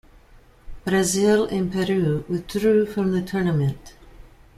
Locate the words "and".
1.45-1.71